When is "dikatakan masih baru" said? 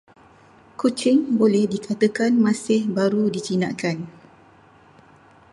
1.73-3.23